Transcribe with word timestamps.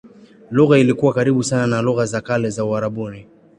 Lugha 0.49 0.77
ilikuwa 0.77 1.13
karibu 1.13 1.43
sana 1.43 1.67
na 1.67 1.81
lugha 1.81 2.05
za 2.05 2.21
kale 2.21 2.49
za 2.49 2.65
Uarabuni. 2.65 3.27